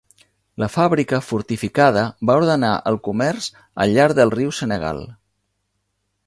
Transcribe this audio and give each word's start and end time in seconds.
La 0.61 0.67
fàbrica 0.75 1.19
fortificada 1.25 2.05
va 2.29 2.37
ordenar 2.43 2.71
el 2.93 2.97
comerç 3.09 3.51
al 3.85 3.95
llarg 3.99 4.19
del 4.21 4.35
riu 4.39 4.57
Senegal. 4.63 5.05